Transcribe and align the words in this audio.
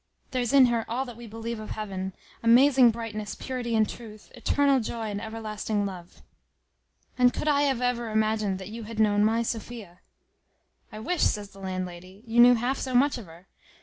There's 0.31 0.51
in 0.51 0.65
her 0.65 0.83
all 0.89 1.05
that 1.05 1.15
we 1.15 1.27
believe 1.27 1.59
of 1.59 1.69
heav'n, 1.69 2.13
Amazing 2.41 2.89
brightness, 2.89 3.35
purity, 3.35 3.75
and 3.75 3.87
truth, 3.87 4.31
Eternal 4.33 4.79
joy 4.79 5.11
and 5.11 5.21
everlasting 5.21 5.85
love. 5.85 6.23
"And 7.19 7.31
could 7.31 7.47
I 7.47 7.65
ever 7.65 7.83
have 8.07 8.17
imagined 8.17 8.57
that 8.57 8.69
you 8.69 8.85
had 8.85 8.99
known 8.99 9.23
my 9.23 9.43
Sophia!" 9.43 9.99
"I 10.91 10.97
wish," 10.97 11.21
says 11.21 11.51
the 11.51 11.59
landlady, 11.59 12.23
"you 12.25 12.39
knew 12.41 12.55
half 12.55 12.79
so 12.79 12.95
much 12.95 13.19
of 13.19 13.27
her. 13.27 13.45